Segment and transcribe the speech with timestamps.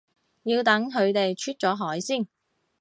[0.41, 2.27] 要等佢哋出咗海先